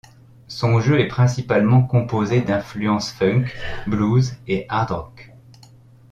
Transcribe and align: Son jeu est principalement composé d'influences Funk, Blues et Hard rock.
Son 0.47 0.79
jeu 0.79 0.99
est 0.99 1.07
principalement 1.07 1.83
composé 1.83 2.41
d'influences 2.41 3.11
Funk, 3.11 3.45
Blues 3.85 4.33
et 4.47 4.65
Hard 4.67 4.89
rock. 4.89 5.31